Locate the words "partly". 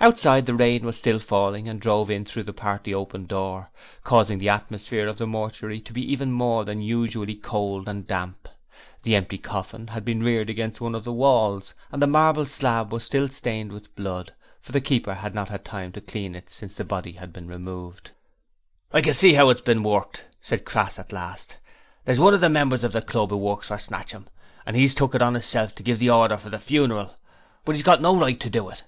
2.52-2.92